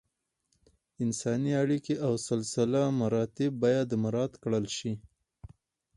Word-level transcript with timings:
انساني 1.03 1.51
اړیکې 1.63 1.93
او 2.05 2.13
سلسله 2.29 2.81
مراتب 3.01 3.51
باید 3.63 3.89
مراعت 4.03 4.33
کړل 4.43 4.65
شي. 4.77 4.93